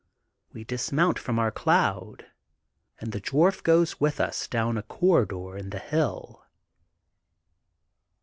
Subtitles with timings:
[0.51, 2.25] We dismount from our cloud
[2.99, 6.43] and the dwarf goes with us down a corridor in the hill.